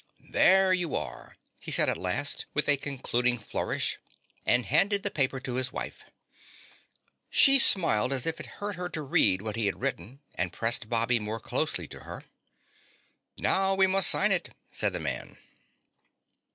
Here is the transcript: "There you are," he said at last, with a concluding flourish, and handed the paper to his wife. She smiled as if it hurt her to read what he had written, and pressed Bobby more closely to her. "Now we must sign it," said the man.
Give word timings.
"There 0.31 0.73
you 0.73 0.95
are," 0.95 1.37
he 1.59 1.69
said 1.69 1.87
at 1.87 1.95
last, 1.95 2.47
with 2.55 2.67
a 2.67 2.75
concluding 2.75 3.37
flourish, 3.37 3.99
and 4.47 4.65
handed 4.65 5.03
the 5.03 5.11
paper 5.11 5.39
to 5.41 5.57
his 5.57 5.71
wife. 5.71 6.05
She 7.29 7.59
smiled 7.59 8.11
as 8.11 8.25
if 8.25 8.39
it 8.39 8.47
hurt 8.57 8.77
her 8.77 8.89
to 8.89 9.03
read 9.03 9.43
what 9.43 9.55
he 9.57 9.67
had 9.67 9.79
written, 9.79 10.21
and 10.33 10.51
pressed 10.51 10.89
Bobby 10.89 11.19
more 11.19 11.39
closely 11.39 11.87
to 11.89 11.99
her. 11.99 12.23
"Now 13.37 13.75
we 13.75 13.85
must 13.85 14.09
sign 14.09 14.31
it," 14.31 14.55
said 14.71 14.93
the 14.93 14.99
man. 14.99 15.37